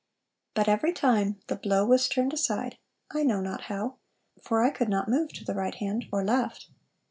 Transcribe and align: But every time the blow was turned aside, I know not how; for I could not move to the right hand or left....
But 0.55 0.67
every 0.67 0.93
time 0.93 1.37
the 1.45 1.55
blow 1.55 1.85
was 1.85 2.09
turned 2.09 2.33
aside, 2.33 2.79
I 3.11 3.21
know 3.21 3.39
not 3.39 3.65
how; 3.69 3.97
for 4.41 4.63
I 4.63 4.71
could 4.71 4.89
not 4.89 5.07
move 5.07 5.31
to 5.33 5.45
the 5.45 5.53
right 5.53 5.75
hand 5.75 6.07
or 6.11 6.23
left.... 6.25 6.71